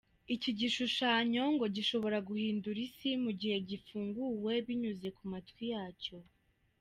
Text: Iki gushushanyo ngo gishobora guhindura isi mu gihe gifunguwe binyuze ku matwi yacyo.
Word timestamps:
Iki 0.35 0.51
gushushanyo 0.57 1.41
ngo 1.53 1.65
gishobora 1.75 2.17
guhindura 2.29 2.79
isi 2.87 3.09
mu 3.23 3.31
gihe 3.39 3.55
gifunguwe 3.69 4.53
binyuze 4.67 5.07
ku 5.17 5.23
matwi 5.31 5.65
yacyo. 5.75 6.17